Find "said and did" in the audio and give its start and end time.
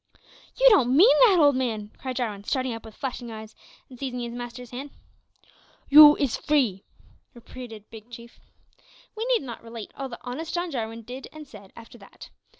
11.07-11.71